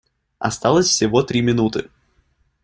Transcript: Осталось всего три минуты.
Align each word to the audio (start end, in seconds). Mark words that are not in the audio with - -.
Осталось 0.39 0.87
всего 0.87 1.21
три 1.21 1.43
минуты. 1.43 1.91